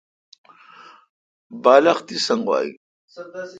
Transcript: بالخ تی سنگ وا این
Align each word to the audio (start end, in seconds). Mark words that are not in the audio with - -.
بالخ 1.63 1.97
تی 2.07 2.15
سنگ 2.25 2.43
وا 2.47 2.57
این 2.61 2.73